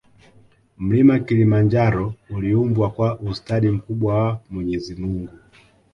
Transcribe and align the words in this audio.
Mlima 0.77 1.19
kilimanjaro 1.19 2.13
uliumbwa 2.29 2.89
kwa 2.89 3.19
ustadi 3.19 3.69
mkubwa 3.69 4.15
wa 4.23 4.39
mwenyezi 4.49 4.95
mungu 4.95 5.33